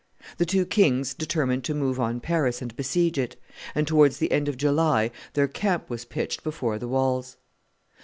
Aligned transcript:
The 0.39 0.47
two 0.47 0.65
kings 0.65 1.13
determined 1.13 1.63
to 1.65 1.75
move 1.75 1.99
on 1.99 2.21
Paris 2.21 2.59
and 2.59 2.75
besiege 2.75 3.19
it; 3.19 3.35
and 3.75 3.85
towards 3.87 4.17
the 4.17 4.31
end 4.31 4.47
of 4.47 4.57
July 4.57 5.11
their 5.33 5.47
camp 5.47 5.91
was 5.91 6.05
pitched 6.05 6.43
before 6.43 6.79
the 6.79 6.87
walls. 6.87 7.37